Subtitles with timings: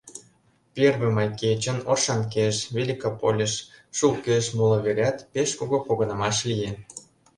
[0.75, 3.53] Первый май кечын Оршанкеш, Великополеш,
[3.97, 6.71] Шулкеш, моло вереат пеш кугу погынымаш лие.